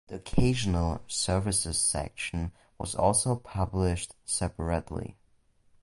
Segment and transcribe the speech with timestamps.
[0.07, 5.15] The Occasional Services section was also published separately.